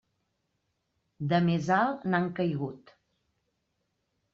De 1.35 1.41
més 1.49 1.71
alt 1.77 2.11
n'han 2.11 2.29
caigut. 2.43 2.99